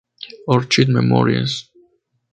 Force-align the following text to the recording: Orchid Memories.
Orchid 0.47 0.89
Memories. 0.89 1.69